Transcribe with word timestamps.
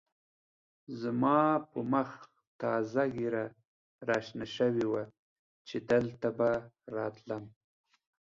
زما 1.01 1.39
په 1.71 1.79
مخ 1.91 2.09
تازه 2.61 3.03
ږېره 3.15 3.45
را 4.07 4.17
شنه 4.25 4.47
شوې 4.55 4.85
وه 4.91 5.03
چې 5.67 5.77
دلته 5.89 6.29
به 6.37 6.51
راتلم. 6.95 7.43